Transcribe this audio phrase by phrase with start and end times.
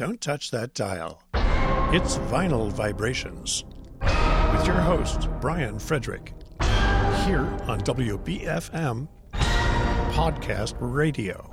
[0.00, 1.22] Don't touch that dial.
[1.92, 3.64] It's Vinyl Vibrations
[4.00, 6.32] with your host, Brian Frederick,
[7.26, 11.50] here on WBFM Podcast Radio.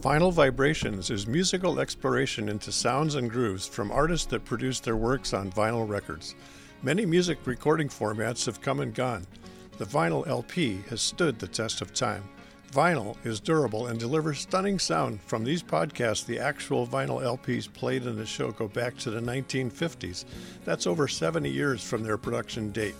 [0.00, 5.34] Vinyl Vibrations is musical exploration into sounds and grooves from artists that produce their works
[5.34, 6.36] on vinyl records.
[6.82, 9.26] Many music recording formats have come and gone.
[9.76, 12.22] The vinyl LP has stood the test of time.
[12.74, 15.20] Vinyl is durable and delivers stunning sound.
[15.22, 19.20] From these podcasts, the actual vinyl LPs played in the show go back to the
[19.20, 20.24] 1950s.
[20.64, 22.96] That's over 70 years from their production date.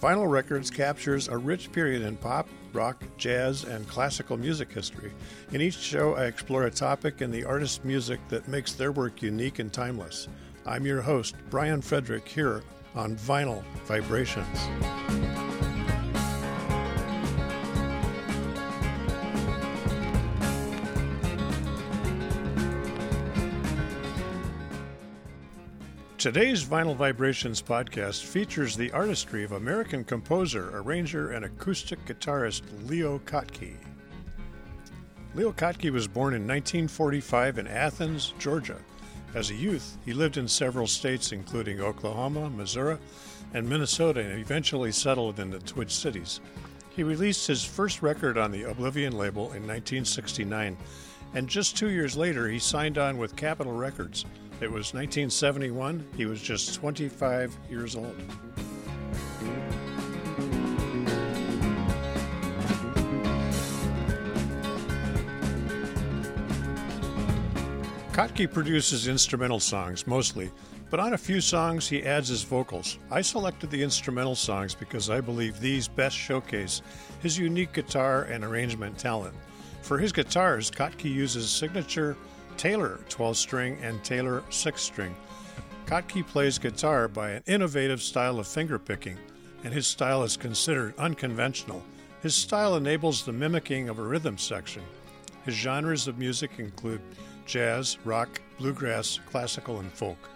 [0.00, 5.12] Vinyl Records captures a rich period in pop, rock, jazz, and classical music history.
[5.52, 9.20] In each show, I explore a topic in the artist's music that makes their work
[9.20, 10.26] unique and timeless.
[10.64, 12.62] I'm your host, Brian Frederick, here
[12.94, 15.41] on Vinyl Vibrations.
[26.22, 33.18] Today's Vinyl Vibrations podcast features the artistry of American composer, arranger, and acoustic guitarist Leo
[33.26, 33.74] Kottke.
[35.34, 38.76] Leo Kottke was born in 1945 in Athens, Georgia.
[39.34, 42.98] As a youth, he lived in several states, including Oklahoma, Missouri,
[43.52, 46.38] and Minnesota, and eventually settled in the Twin Cities.
[46.90, 50.76] He released his first record on the Oblivion label in 1969,
[51.34, 54.24] and just two years later, he signed on with Capitol Records
[54.62, 56.06] it was 1971.
[56.16, 58.16] He was just 25 years old.
[68.12, 70.50] Kottke produces instrumental songs mostly,
[70.90, 72.98] but on a few songs he adds his vocals.
[73.10, 76.82] I selected the instrumental songs because I believe these best showcase
[77.20, 79.34] his unique guitar and arrangement talent.
[79.80, 82.16] For his guitars, Kottke uses signature
[82.62, 85.16] Taylor 12 string and Taylor 6 string.
[85.86, 89.16] Kottke plays guitar by an innovative style of fingerpicking,
[89.64, 91.82] and his style is considered unconventional.
[92.22, 94.84] His style enables the mimicking of a rhythm section.
[95.44, 97.00] His genres of music include
[97.46, 100.30] jazz, rock, bluegrass, classical, and folk.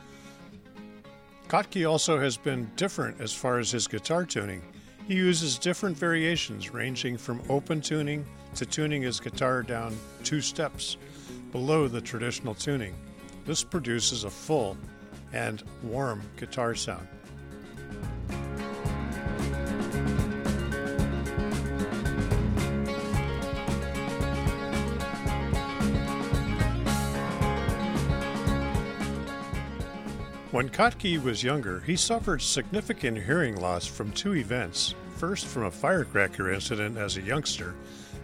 [1.46, 4.62] Kottke also has been different as far as his guitar tuning.
[5.06, 8.26] He uses different variations ranging from open tuning
[8.56, 10.96] to tuning his guitar down two steps
[11.56, 12.94] below the traditional tuning.
[13.46, 14.76] This produces a full
[15.32, 17.08] and warm guitar sound.
[30.50, 34.94] When Kottke was younger, he suffered significant hearing loss from two events.
[35.16, 37.74] First, from a firecracker incident as a youngster,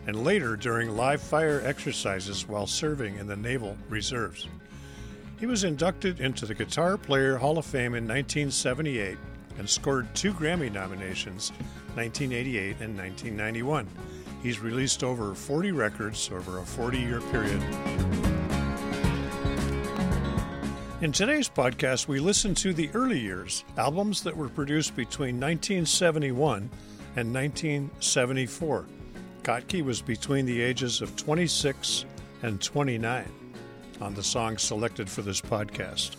[0.06, 4.48] and later during live fire exercises while serving in the Naval Reserves.
[5.38, 9.18] He was inducted into the Guitar Player Hall of Fame in 1978
[9.58, 11.50] and scored two Grammy nominations,
[11.94, 13.86] 1988 and 1991.
[14.42, 17.62] He's released over 40 records over a 40 year period.
[21.00, 26.70] In today's podcast, we listen to the early years, albums that were produced between 1971
[27.16, 28.86] and 1974.
[29.42, 32.04] Kottke was between the ages of 26
[32.44, 33.28] and 29
[34.00, 36.14] on the songs selected for this podcast.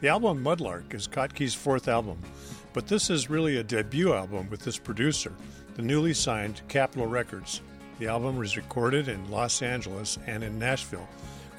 [0.00, 2.18] The album Mudlark is Kottke's fourth album,
[2.72, 5.32] but this is really a debut album with this producer,
[5.76, 7.60] the newly signed Capitol Records.
[8.00, 11.08] The album was recorded in Los Angeles and in Nashville.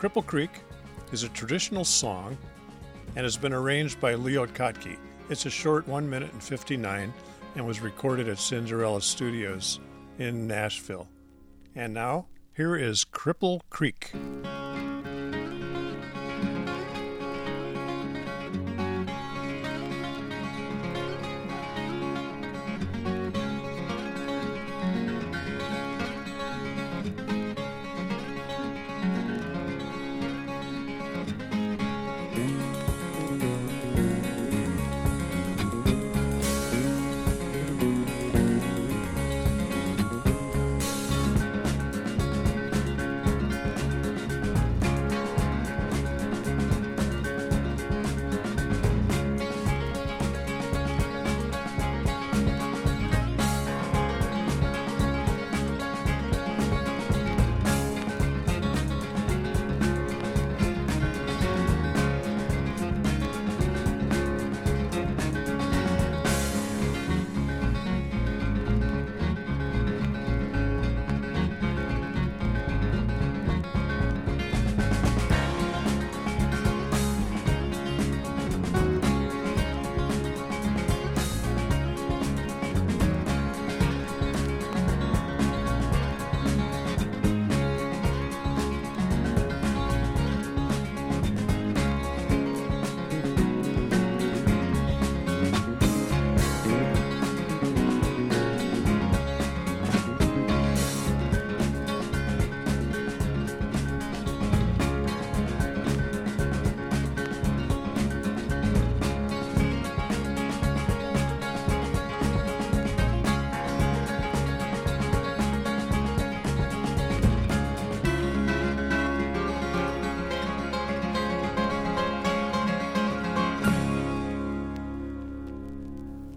[0.02, 0.52] Cripple Creek
[1.14, 2.38] is a traditional song
[3.16, 4.98] and has been arranged by Leo Kottke.
[5.30, 7.14] It's a short 1 minute and 59
[7.56, 9.80] and was recorded at Cinderella Studios
[10.18, 11.08] in Nashville.
[11.76, 14.12] And now, here is Cripple Creek.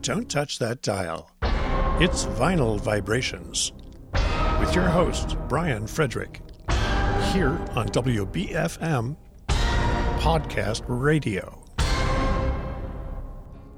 [0.07, 1.33] Don't touch that dial.
[2.01, 3.73] It's Vinyl Vibrations
[4.61, 6.43] with your host, Brian Frederick,
[7.33, 9.17] here on WBFM
[9.49, 11.61] Podcast Radio.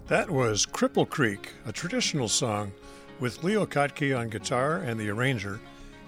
[0.09, 2.73] That was Cripple Creek, a traditional song
[3.21, 5.59] with Leo Kottke on guitar and the arranger,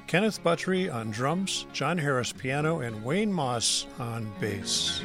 [0.06, 5.00] Kenneth Buttrey on drums, John Harris piano, and Wayne Moss on bass.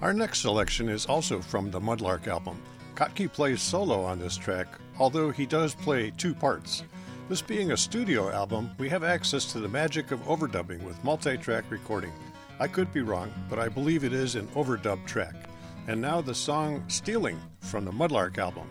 [0.00, 2.62] Our next selection is also from the Mudlark album.
[2.94, 6.84] Kottke plays solo on this track, although he does play two parts.
[7.28, 11.36] This being a studio album, we have access to the magic of overdubbing with multi
[11.36, 12.12] track recording.
[12.60, 15.34] I could be wrong, but I believe it is an overdub track.
[15.88, 18.68] And now the song Stealing from the Mudlark album.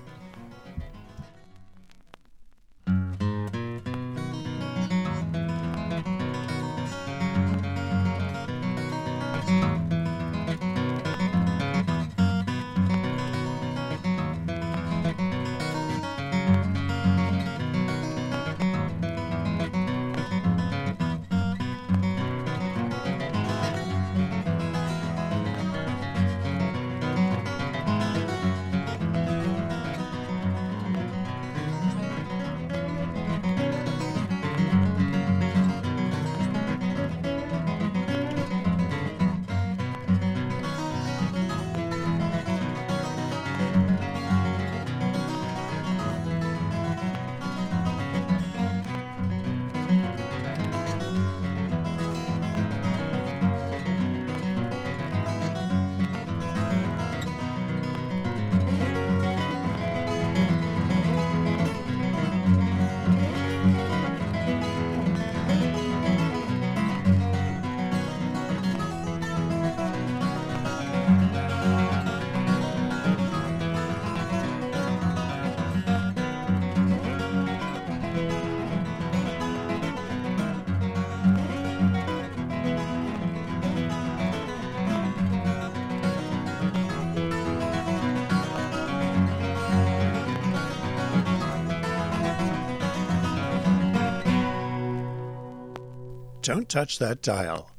[96.48, 97.70] Don't touch that dial.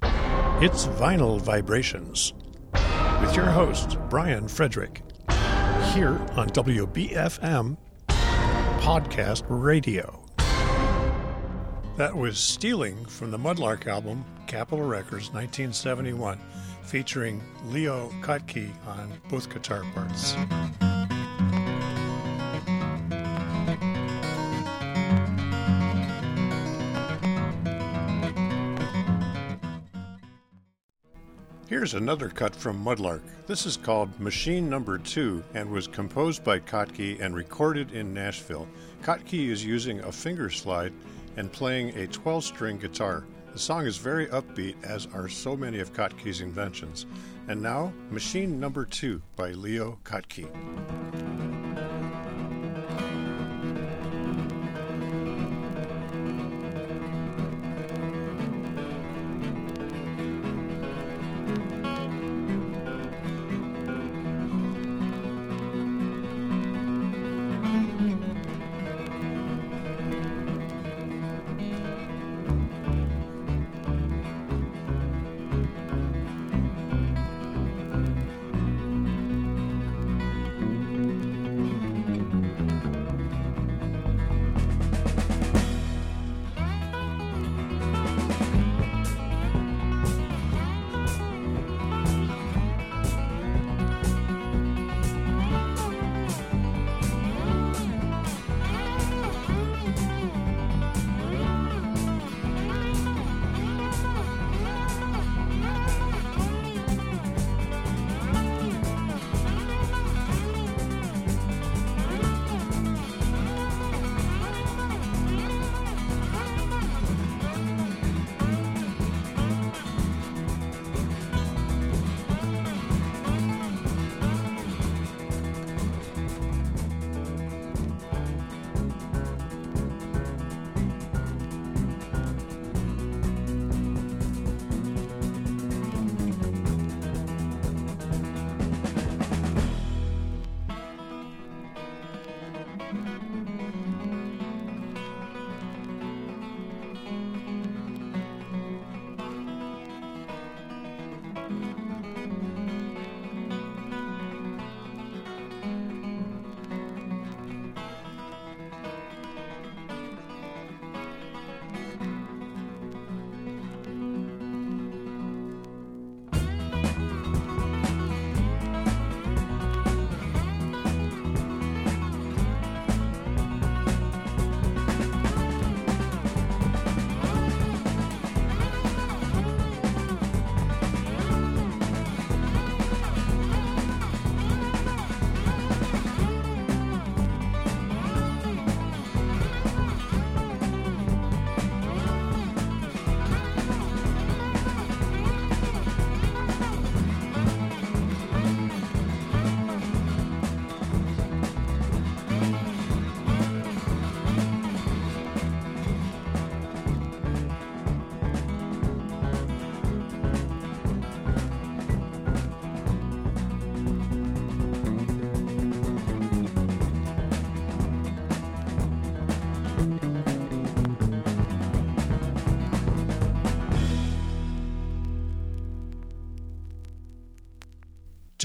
[0.60, 2.34] It's Vinyl Vibrations
[3.22, 5.00] with your host, Brian Frederick,
[5.94, 7.78] here on WBFM
[8.08, 10.22] Podcast Radio.
[11.96, 16.38] That was Stealing from the Mudlark album, Capitol Records, 1971,
[16.82, 20.36] featuring Leo Kottke on both guitar parts.
[31.78, 33.22] Here's another cut from Mudlark.
[33.46, 38.66] This is called Machine Number 2 and was composed by Kottke and recorded in Nashville.
[39.04, 40.92] Kottke is using a finger slide
[41.36, 43.26] and playing a 12 string guitar.
[43.52, 47.06] The song is very upbeat, as are so many of Kottke's inventions.
[47.46, 50.48] And now, Machine Number 2 by Leo Kottke.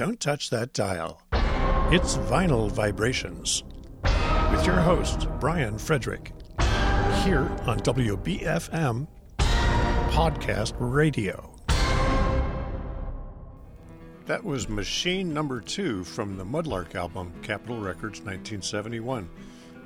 [0.03, 1.22] Don't touch that dial.
[1.89, 3.63] It's Vinyl Vibrations
[4.51, 6.33] with your host, Brian Frederick,
[7.24, 9.07] here on WBFM
[9.38, 11.55] Podcast Radio.
[14.25, 19.29] That was Machine Number Two from the Mudlark album, Capitol Records 1971.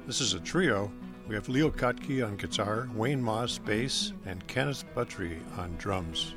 [0.08, 0.92] This is a trio.
[1.28, 6.34] We have Leo Kottke on guitar, Wayne Moss bass, and Kenneth Buttrey on drums.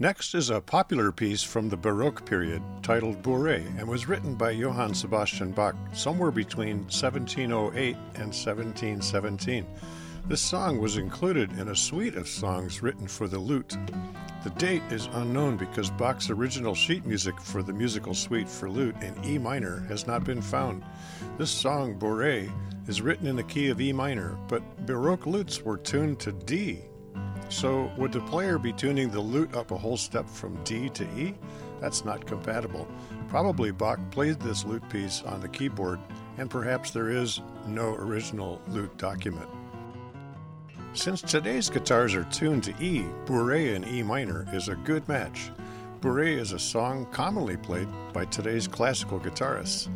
[0.00, 4.52] Next is a popular piece from the Baroque period titled Bourrée and was written by
[4.52, 9.66] Johann Sebastian Bach somewhere between 1708 and 1717.
[10.28, 13.76] This song was included in a suite of songs written for the lute.
[14.44, 18.94] The date is unknown because Bach's original sheet music for the musical suite for lute
[19.02, 20.84] in E minor has not been found.
[21.38, 22.48] This song, Bourrée,
[22.86, 26.84] is written in the key of E minor, but Baroque lutes were tuned to D
[27.48, 31.04] so, would the player be tuning the lute up a whole step from D to
[31.16, 31.34] E?
[31.80, 32.86] That's not compatible.
[33.28, 35.98] Probably Bach played this lute piece on the keyboard,
[36.36, 39.48] and perhaps there is no original lute document.
[40.92, 45.50] Since today's guitars are tuned to E, Bourrée in E minor is a good match.
[46.00, 49.88] Bourrée is a song commonly played by today's classical guitarists.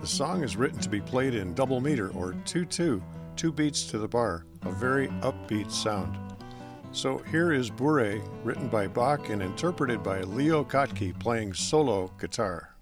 [0.00, 3.02] The song is written to be played in double meter or 2 2,
[3.36, 6.29] two beats to the bar, a very upbeat sound.
[6.92, 12.74] So here is Bourrée, written by Bach and interpreted by Leo Kottke playing solo guitar.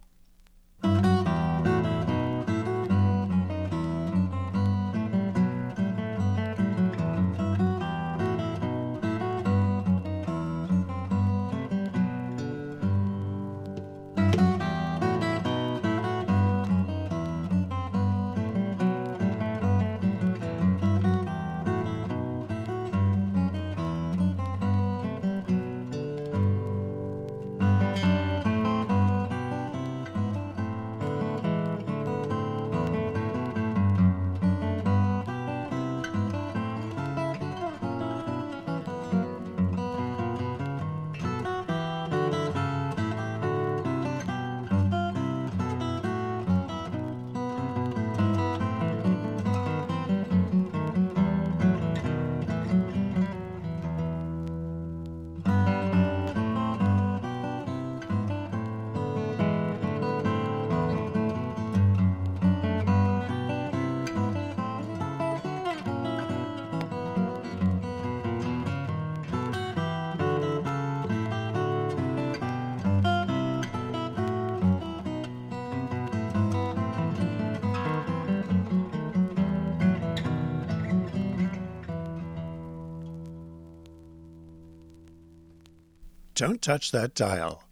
[86.38, 87.64] Don't touch that dial.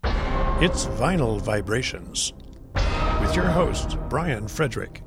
[0.60, 2.32] It's Vinyl Vibrations
[3.20, 5.02] with your host, Brian Frederick,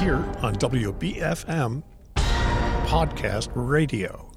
[0.00, 1.82] here on WBFM
[2.14, 4.32] Podcast Radio.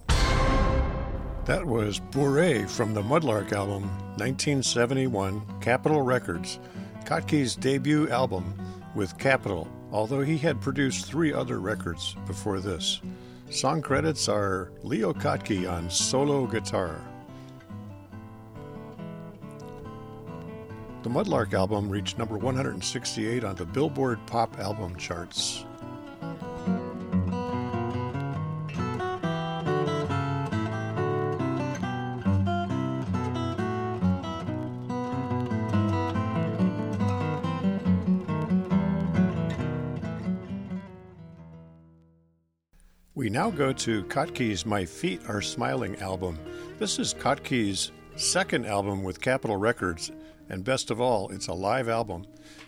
[1.46, 3.84] That was Bourrée from the Mudlark album,
[4.18, 6.60] 1971, Capitol Records,
[7.06, 8.54] Kottke's debut album
[8.96, 13.00] with Capitol, although he had produced three other records before this.
[13.50, 17.00] Song credits are Leo Kottke on solo guitar.
[21.06, 25.64] The Mudlark album reached number 168 on the Billboard Pop Album charts.
[43.14, 46.40] We now go to Kottke's My Feet Are Smiling album.
[46.80, 50.12] This is Kottke's second album with Capitol Records
[50.50, 52.26] and best of all, it's a live album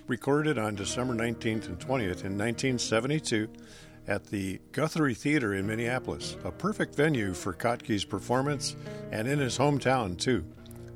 [0.07, 3.49] recorded on December 19th and 20th in 1972
[4.07, 8.75] at the Guthrie Theater in Minneapolis, a perfect venue for Kottke's performance
[9.11, 10.45] and in his hometown, too.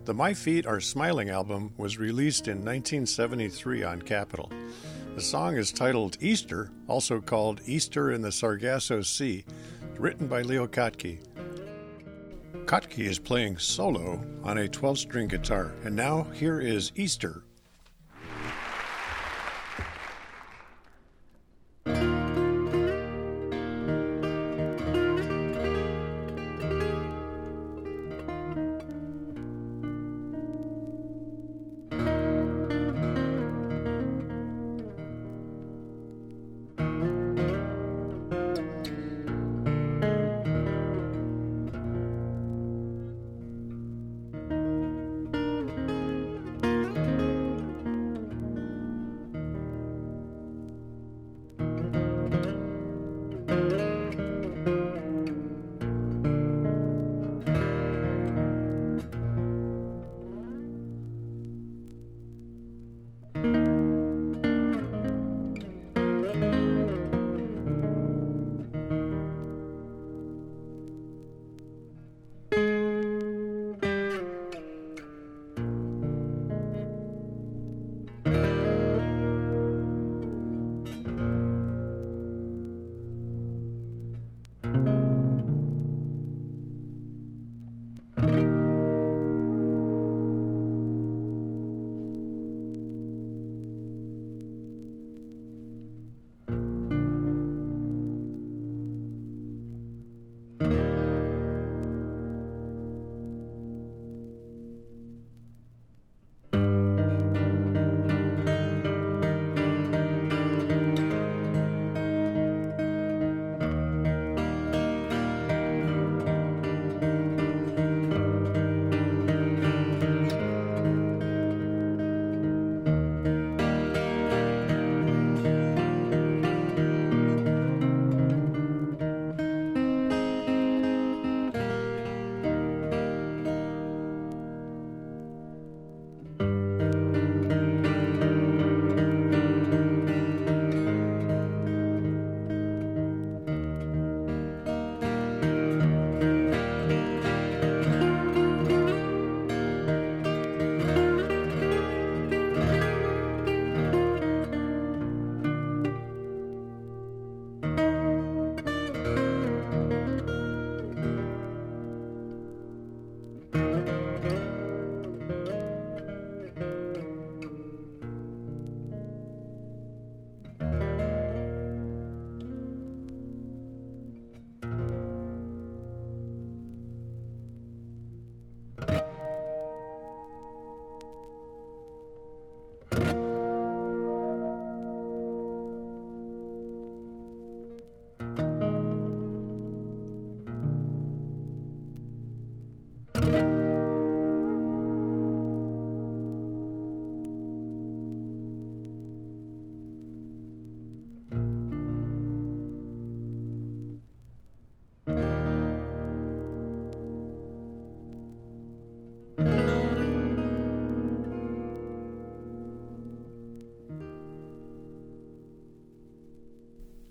[0.05, 4.49] The My Feet Are Smiling album was released in 1973 on Capitol.
[5.15, 9.43] The song is titled Easter, also called Easter in the Sargasso Sea,
[9.97, 11.19] written by Leo Kottke.
[12.71, 15.73] Kottke is playing solo on a 12 string guitar.
[15.83, 17.43] And now here is Easter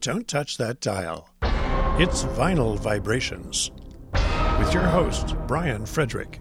[0.00, 1.28] Don't touch that dial.
[2.00, 3.70] It's Vinyl Vibrations
[4.58, 6.40] with your host, Brian Frederick,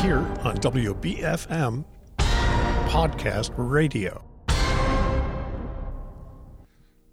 [0.00, 1.84] here on WBFM
[2.16, 4.24] Podcast Radio.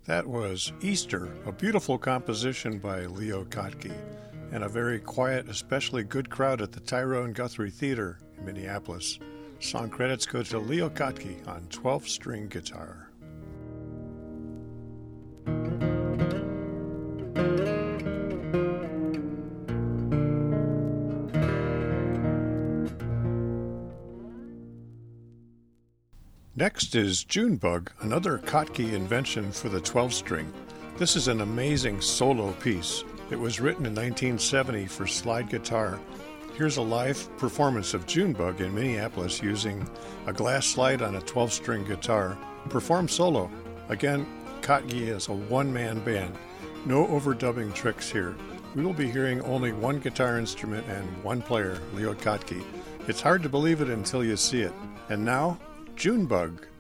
[0.06, 3.98] That was Easter, a beautiful composition by Leo Kottke,
[4.52, 9.18] and a very quiet, especially good crowd at the Tyrone Guthrie Theater in Minneapolis.
[9.60, 13.07] Song credits go to Leo Kottke on 12 string guitar.
[26.58, 30.52] Next is Junebug, another Kottke invention for the 12 string.
[30.98, 33.04] This is an amazing solo piece.
[33.30, 36.00] It was written in 1970 for slide guitar.
[36.56, 39.88] Here's a live performance of Junebug in Minneapolis using
[40.26, 42.36] a glass slide on a 12 string guitar,
[42.70, 43.52] performed solo.
[43.90, 44.26] Again,
[44.62, 46.36] Kottke is a one man band.
[46.88, 48.36] No overdubbing tricks here.
[48.74, 52.64] We will be hearing only one guitar instrument and one player, Leo Kottke.
[53.08, 54.74] It's hard to believe it until you see it.
[55.10, 55.60] And now,
[55.98, 56.77] Junebug.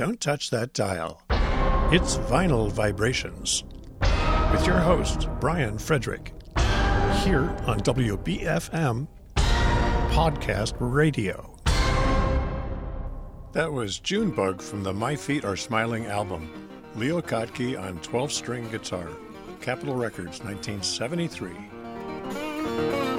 [0.00, 1.20] Don't touch that dial.
[1.92, 3.64] It's Vinyl Vibrations
[4.50, 6.32] with your host, Brian Frederick,
[7.22, 11.54] here on WBFM Podcast Radio.
[13.52, 16.50] That was Junebug from the My Feet Are Smiling album.
[16.94, 19.10] Leo Kottke on 12 string guitar.
[19.60, 23.09] Capitol Records, 1973.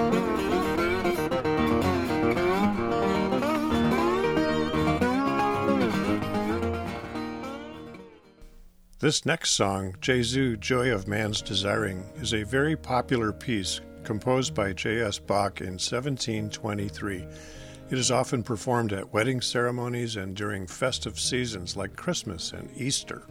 [9.01, 14.73] This next song, Jesu, Joy of Man's Desiring, is a very popular piece composed by
[14.73, 15.17] J.S.
[15.17, 17.25] Bach in 1723.
[17.89, 23.23] It is often performed at wedding ceremonies and during festive seasons like Christmas and Easter.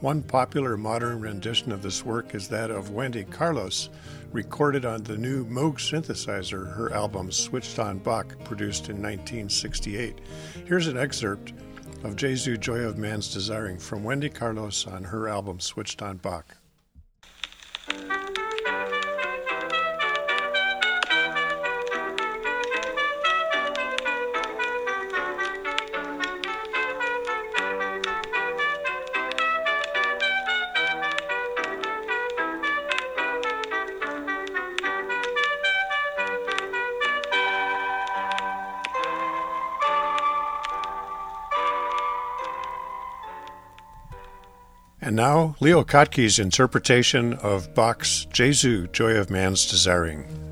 [0.00, 3.90] One popular modern rendition of this work is that of Wendy Carlos,
[4.32, 10.20] recorded on the new Moog synthesizer, her album Switched on Bach, produced in 1968.
[10.66, 11.52] Here's an excerpt
[12.04, 16.58] of Jesu Joy of Man's Desiring from Wendy Carlos on her album Switched on Bach.
[45.14, 50.43] And now, Leo Kottke's interpretation of Bach's Jesu, Joy of Man's Desiring.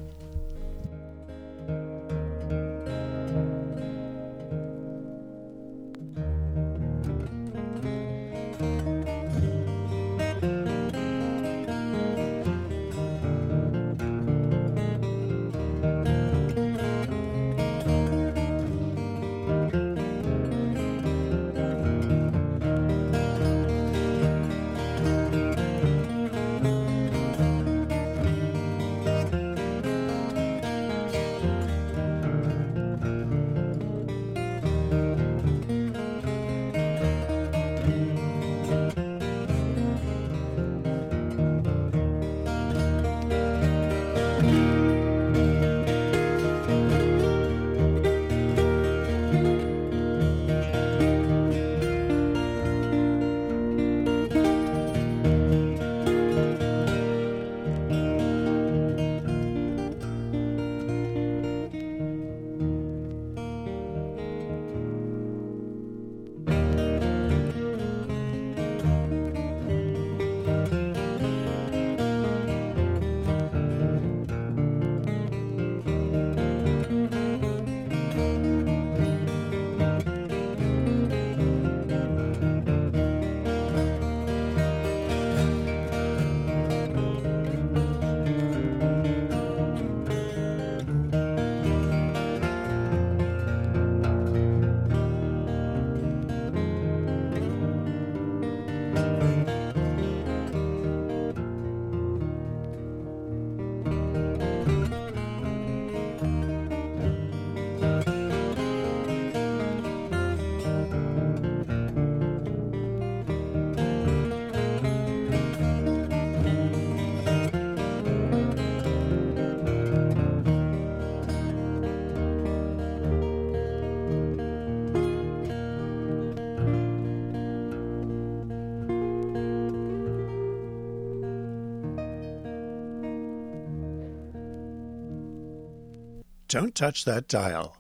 [136.53, 137.79] Don't touch that dial.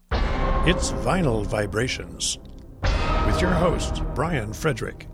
[0.66, 2.38] It's Vinyl Vibrations
[3.26, 5.08] with your host, Brian Frederick,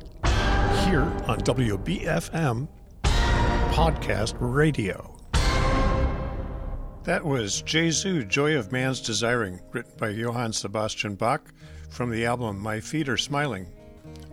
[0.84, 2.68] here on WBFM
[3.02, 5.18] Podcast Radio.
[7.02, 11.52] That was Jesu, Joy of Man's Desiring, written by Johann Sebastian Bach
[11.90, 13.66] from the album My Feet Are Smiling,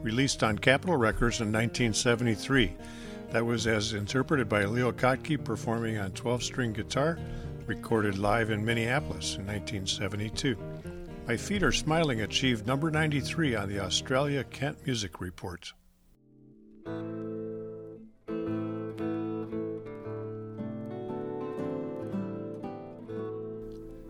[0.03, 2.75] released on Capitol Records in 1973.
[3.31, 7.17] That was as interpreted by Leo Kottke performing on 12 string guitar
[7.67, 10.57] recorded live in Minneapolis in 1972.
[11.27, 15.73] My Feet Are Smiling achieved number 93 on the Australia Kent Music Report.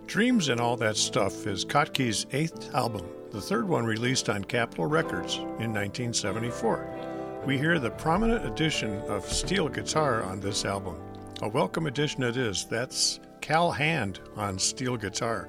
[0.06, 4.86] Dreams and All That Stuff is Kottke's eighth album, the third one released on Capitol
[4.86, 7.44] Records in 1974.
[7.46, 10.98] We hear the prominent addition of steel guitar on this album.
[11.42, 12.66] A welcome addition it is.
[12.66, 15.48] That's Cal Hand on steel guitar.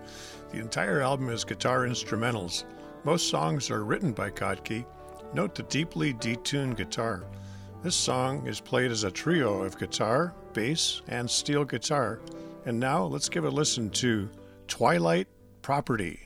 [0.53, 2.65] The entire album is guitar instrumentals.
[3.05, 4.85] Most songs are written by Kottke.
[5.33, 7.25] Note the deeply detuned guitar.
[7.83, 12.21] This song is played as a trio of guitar, bass, and steel guitar.
[12.67, 14.29] And now let's give a listen to
[14.69, 15.29] Twilight
[15.63, 16.21] Property.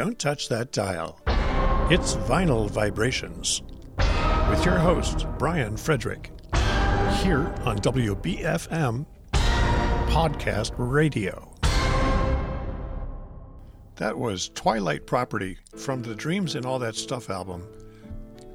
[0.00, 1.20] Don't touch that dial.
[1.90, 3.60] It's Vinyl Vibrations
[4.48, 6.30] with your host, Brian Frederick,
[7.22, 9.04] here on WBFM
[10.08, 11.54] Podcast Radio.
[13.96, 17.68] That was Twilight Property from the Dreams and All That Stuff album,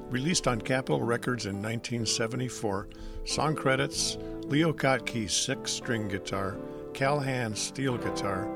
[0.10, 2.90] released on Capitol Records in 1974.
[3.26, 6.58] Song credits Leo Kottke, six string guitar,
[6.96, 8.50] Callahan, steel guitar,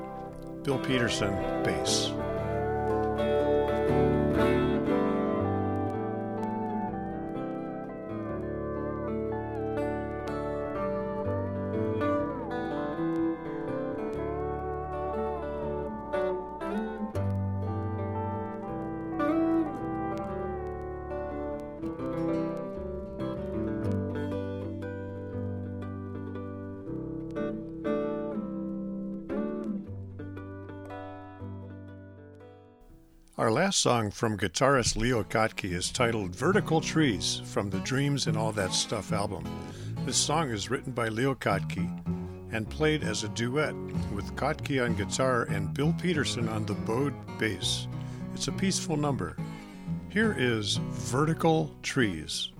[0.64, 2.10] Bill Peterson, bass.
[33.80, 38.74] Song from guitarist Leo Kottke is titled Vertical Trees from the Dreams and All That
[38.74, 39.42] Stuff album.
[40.04, 41.88] This song is written by Leo Kottke
[42.52, 43.74] and played as a duet
[44.12, 47.88] with Kottke on guitar and Bill Peterson on the bowed bass.
[48.34, 49.34] It's a peaceful number.
[50.10, 52.50] Here is Vertical Trees.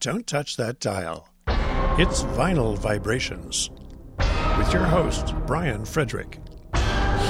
[0.00, 1.28] Don't touch that dial.
[1.98, 3.70] It's Vinyl Vibrations
[4.58, 6.38] with your host, Brian Frederick,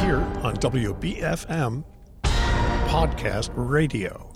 [0.01, 1.85] here on WBFM
[2.23, 4.33] Podcast Radio.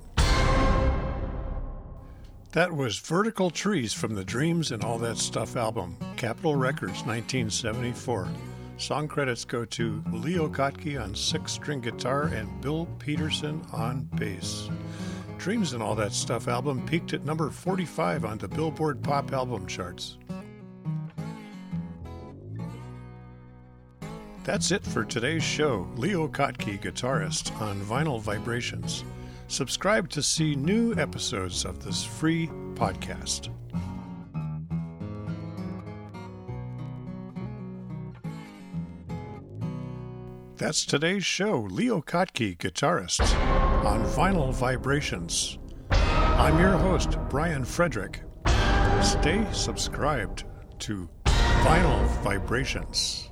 [2.52, 8.28] That was Vertical Trees from the Dreams and All That Stuff album, Capitol Records, 1974.
[8.76, 14.70] Song credits go to Leo Kottke on six string guitar and Bill Peterson on bass.
[15.40, 19.66] Dreams and All That Stuff album peaked at number 45 on the Billboard Pop Album
[19.66, 20.18] charts.
[24.44, 25.88] That's it for today's show.
[25.96, 29.02] Leo Kottke, guitarist, on Vinyl Vibrations.
[29.48, 33.48] Subscribe to see new episodes of this free podcast.
[40.56, 41.60] That's today's show.
[41.70, 43.26] Leo Kottke, guitarist,
[43.84, 45.58] on Vinyl Vibrations.
[45.90, 48.22] I'm your host, Brian Frederick.
[49.02, 50.44] Stay subscribed.
[50.80, 53.29] to Vinyl Vibrations.